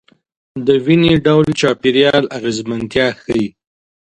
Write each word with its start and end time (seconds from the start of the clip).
دویني 0.67 1.13
ډول 1.25 1.47
چاپیریال 1.61 2.23
اغېزمنتیا 2.37 3.07
ښيي. 3.21 3.47